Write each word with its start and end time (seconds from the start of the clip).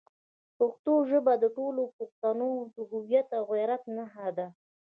پښتو 0.57 0.93
ژبه 1.09 1.33
د 1.43 1.45
ټولو 1.57 1.81
پښتنو 1.97 2.51
د 2.75 2.75
هویت 2.91 3.27
او 3.37 3.43
غیرت 3.53 3.83
نښه 3.95 4.29
ده. 4.37 4.47